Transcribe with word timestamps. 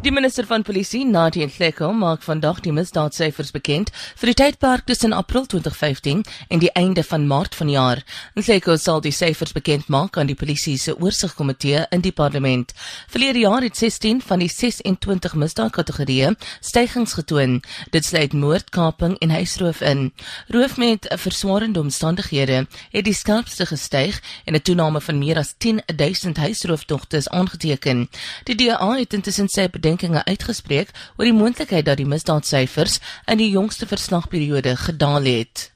Die 0.00 0.12
minister 0.12 0.46
van 0.48 0.62
Polisie, 0.64 1.04
Nadia 1.04 1.44
Nhleko, 1.44 1.90
maak 1.92 2.22
vandag 2.24 2.62
die 2.64 2.70
misdaadsyfers 2.72 3.50
bekend 3.52 3.90
vir 4.16 4.30
die 4.30 4.36
tydperk 4.38 4.86
tussen 4.88 5.12
April 5.12 5.44
2015 5.44 6.22
en 6.48 6.62
die 6.62 6.70
einde 6.72 7.02
van 7.04 7.26
Maart 7.28 7.58
vanjaar. 7.58 8.00
Nhleko 8.32 8.78
sal 8.80 9.02
die 9.04 9.12
syfers 9.12 9.52
bekend 9.52 9.90
maak 9.92 10.16
aan 10.16 10.30
die 10.30 10.36
polisie 10.40 10.78
se 10.80 10.94
oorsigkomitee 10.96 11.82
in 11.92 12.00
die 12.00 12.14
parlement. 12.16 12.72
Verlede 13.12 13.42
jaar 13.42 13.66
het 13.66 13.76
16 13.76 14.22
van 14.24 14.40
die 14.40 14.48
26 14.48 15.34
misdaadkategorieë 15.42 16.32
stygings 16.64 17.18
getoon. 17.18 17.60
Dit 17.92 18.08
sluit 18.08 18.32
moord, 18.32 18.72
kaping 18.72 19.18
en 19.20 19.36
huisroof 19.36 19.84
in. 19.84 20.14
Roof 20.48 20.78
met 20.80 21.10
verswaarende 21.20 21.84
omstandighede 21.84 22.62
het 22.88 23.04
die 23.04 23.14
skerpste 23.14 23.68
gestyg 23.68 24.22
en 24.46 24.56
'n 24.56 24.62
toename 24.64 25.00
van 25.00 25.18
meer 25.18 25.36
as 25.36 25.52
10 25.58 25.82
000 25.92 26.40
huisrooftogte 26.40 27.16
is 27.16 27.28
aangeteken. 27.28 28.08
Die 28.44 28.56
DA 28.56 28.96
het 28.96 29.12
intussen 29.12 29.48
sy 29.48 29.68
bedenkinge 29.90 30.24
uitgespreek 30.24 30.90
oor 31.16 31.26
die 31.26 31.34
moontlikheid 31.34 31.84
dat 31.88 31.98
die 31.98 32.06
misdaadsyfers 32.06 33.00
in 33.26 33.40
die 33.42 33.50
jongste 33.50 33.86
verslagperiode 33.90 34.76
gedaal 34.76 35.26
het. 35.26 35.70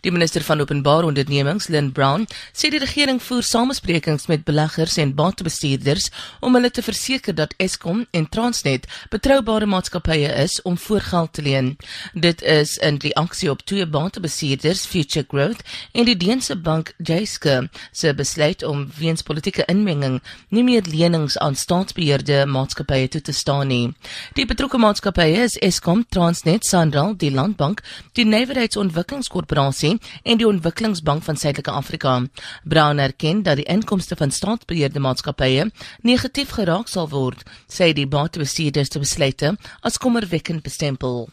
Die 0.00 0.12
minister 0.12 0.42
van 0.42 0.60
Openbare 0.60 1.06
Ondernemings, 1.06 1.66
Lynn 1.68 1.92
Brown, 1.92 2.26
sê 2.54 2.68
die 2.70 2.78
regering 2.78 3.18
voer 3.22 3.42
samesprekings 3.42 4.28
met 4.30 4.44
beleggers 4.46 4.96
en 5.02 5.14
batebestuurders 5.18 6.10
om 6.40 6.54
hulle 6.54 6.70
te 6.70 6.84
verseker 6.84 7.34
dat 7.34 7.54
Eskom 7.62 8.04
en 8.14 8.28
Transnet 8.30 8.86
betroubare 9.10 9.66
maatskappye 9.66 10.30
is 10.44 10.60
om 10.62 10.78
voorgeld 10.78 11.32
te 11.32 11.42
leen. 11.42 11.72
Dit 12.14 12.42
is 12.42 12.76
in 12.78 13.00
die 13.02 13.14
aksie 13.16 13.50
op 13.50 13.64
twee 13.66 13.86
batebestuurders, 13.86 14.84
Future 14.86 15.26
Growth 15.28 15.64
en 15.92 16.06
die 16.06 16.16
Deense 16.16 16.56
bank 16.56 16.92
Jyske, 17.02 17.68
se 17.92 18.14
besluit 18.14 18.62
om 18.62 18.86
weens 18.98 19.26
politieke 19.26 19.66
inmenging 19.66 20.20
nie 20.54 20.64
meer 20.64 20.86
lenings 20.86 21.38
aan 21.42 21.58
staatsbeheerde 21.58 22.44
maatskappye 22.46 23.08
toe 23.08 23.20
te 23.20 23.34
staan 23.34 23.66
nie. 23.72 23.90
Die 24.38 24.46
betrokke 24.46 24.78
maatskappye 24.78 25.42
is 25.48 25.58
Eskom, 25.58 26.04
Transnet, 26.08 26.66
Sanral, 26.66 27.16
die 27.18 27.32
Landbank, 27.34 27.82
die 28.14 28.28
Nywerheidsontwikkelingskorporasie 28.28 29.55
Kommissie 29.56 29.98
en 30.22 30.38
die 30.40 30.46
Ontwikkelingsbank 30.46 31.24
van 31.26 31.36
Suidelike 31.36 31.70
Afrika. 31.70 32.22
Brown 32.64 32.98
erken 32.98 33.42
dat 33.42 33.56
die 33.56 33.68
inkomste 33.72 34.16
van 34.16 34.30
staatsbeheerde 34.30 35.00
maatskappye 35.00 35.70
negatief 36.02 36.54
geraak 36.58 36.88
sal 36.88 37.08
word, 37.08 37.44
sê 37.68 37.92
die 37.96 38.06
batebestuurders 38.06 38.92
te 38.92 39.02
besluite 39.02 39.56
as 39.82 39.98
kommerwekkend 39.98 40.62
bestempel. 40.62 41.26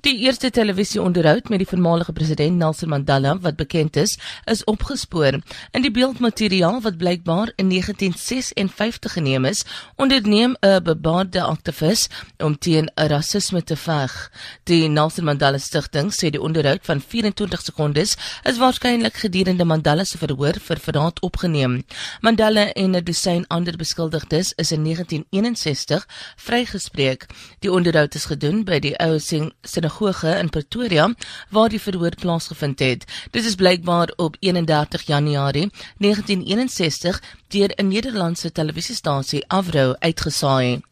Die 0.00 0.18
eerste 0.18 0.50
televisieonderhoud 0.50 1.48
met 1.48 1.58
die 1.58 1.68
voormalige 1.68 2.12
president 2.12 2.56
Nelson 2.56 2.88
Mandela 2.88 3.38
wat 3.38 3.56
bekend 3.56 3.96
is, 3.96 4.18
is 4.44 4.64
opgespoor. 4.64 5.38
In 5.70 5.82
die 5.82 5.90
beeldmateriaal 5.90 6.80
wat 6.82 6.96
blykbaar 6.96 7.52
in 7.56 7.68
1956 7.68 9.12
geneem 9.12 9.44
is, 9.44 9.64
onderneem 9.96 10.56
'n 10.60 10.82
bebaarde 10.82 11.42
aktivis 11.42 12.08
om 12.38 12.58
teen 12.58 12.90
rasisme 12.94 13.62
te 13.62 13.76
veg. 13.76 14.30
Die 14.64 14.88
Nelson 14.88 15.24
Mandela 15.24 15.58
Stichting 15.58 16.12
sê 16.12 16.30
die 16.30 16.40
onderhoud 16.40 16.80
van 16.82 17.00
24 17.00 17.60
sekondes 17.60 18.16
is 18.42 18.58
waarskynlik 18.58 19.14
gedurende 19.14 19.64
Mandela 19.64 20.04
se 20.04 20.18
verhoor 20.18 20.58
vir 20.58 20.78
verraad 20.78 21.20
opgeneem. 21.20 21.84
Mandela 22.20 22.72
en 22.72 22.96
'n 22.96 23.04
dosyn 23.04 23.46
ander 23.46 23.76
beskuldigdes 23.76 24.52
is 24.56 24.72
in 24.72 24.82
1961 24.82 26.06
vrygespreek. 26.36 27.26
Die 27.60 27.72
onderhoud 27.72 28.14
is 28.14 28.24
gedoen 28.24 28.64
by 28.64 28.78
die 28.78 28.96
Oussing 28.98 29.52
sinagoge 29.62 30.28
in 30.38 30.50
Pretoria 30.50 31.14
waar 31.50 31.68
die 31.68 31.80
verhoor 31.80 32.14
plaasgevind 32.14 32.78
het. 32.78 33.04
Dit 33.30 33.44
is 33.44 33.54
blykbaar 33.54 34.12
op 34.16 34.36
31 34.38 35.02
Januarie 35.02 35.70
1961 35.98 37.22
deur 37.48 37.70
'n 37.76 37.88
Nederlandse 37.88 38.52
televisiestasie 38.52 39.44
Avro 39.46 39.94
uitgesaai. 39.98 40.91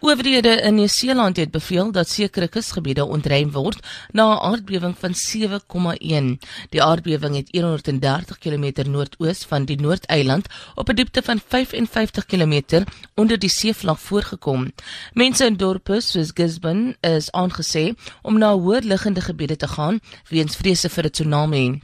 Owerhede 0.00 0.60
in 0.60 0.74
Nieu-Seeland 0.74 1.36
het 1.36 1.50
beveel 1.50 1.92
dat 1.92 2.08
sekere 2.08 2.48
kusgebiede 2.48 3.04
ontruim 3.04 3.50
word 3.52 3.78
na 4.12 4.24
'n 4.34 4.42
aardbewing 4.50 4.94
van 4.98 5.14
7,1. 5.14 6.38
Die 6.70 6.82
aardbewing 6.82 7.36
het 7.36 7.48
130 7.50 8.38
km 8.38 8.90
noordoos 8.90 9.44
van 9.48 9.64
die 9.64 9.80
Noordeiland 9.80 10.46
op 10.74 10.88
'n 10.88 10.94
diepte 10.94 11.22
van 11.22 11.40
55 11.48 12.26
km 12.26 12.84
onder 13.14 13.38
die 13.38 13.48
seevlak 13.48 13.98
voorgekom. 13.98 14.72
Mense 15.12 15.46
in 15.46 15.56
dorpe 15.56 16.00
soos 16.00 16.30
Gisborne 16.34 16.96
is 17.00 17.32
aangesê 17.32 17.94
om 18.22 18.38
na 18.38 18.52
hoër 18.52 18.82
liggende 18.82 19.20
gebiede 19.20 19.56
te 19.56 19.68
gaan 19.68 20.00
weens 20.28 20.56
vrese 20.56 20.88
vir 20.88 21.04
'n 21.04 21.10
tsunami. 21.10 21.80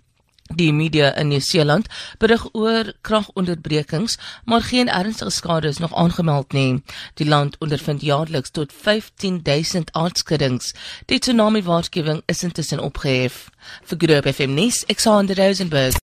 Die 0.54 0.72
media 0.72 1.14
in 1.16 1.28
Nieu-Seeland 1.28 1.86
berig 2.18 2.42
oor 2.52 2.92
kragonderbrekings, 3.00 4.18
maar 4.44 4.60
geen 4.60 4.88
ernstige 4.88 5.30
skade 5.30 5.68
is 5.68 5.78
nog 5.78 5.94
aangemeld 5.94 6.52
nie. 6.52 6.82
Die 7.14 7.28
land 7.28 7.56
ondervind 7.58 8.02
jaarliks 8.02 8.50
tot 8.50 8.72
15000 8.72 9.92
aardskuddings. 9.92 10.74
Die 11.06 11.18
tsunami 11.18 11.62
waarskuwing 11.62 12.22
is 12.26 12.42
intussen 12.42 12.80
opgehef. 12.80 13.48
Vir 13.84 13.98
Groep 13.98 14.34
FM 14.34 14.54
nuus, 14.54 14.84
Alexander 14.86 15.36
Rosenberg. 15.36 15.96